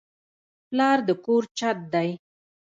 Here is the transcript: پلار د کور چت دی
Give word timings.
پلار 0.69 0.97
د 1.07 1.09
کور 1.25 1.43
چت 1.57 1.77
دی 1.93 2.09